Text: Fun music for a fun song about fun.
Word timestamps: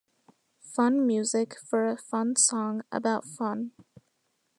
Fun 0.63 1.05
music 1.05 1.59
for 1.59 1.87
a 1.87 1.95
fun 1.95 2.35
song 2.35 2.81
about 2.91 3.23
fun. 3.23 3.73